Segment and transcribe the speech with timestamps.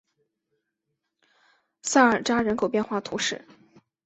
[1.83, 3.45] 萨尔扎人口变化图示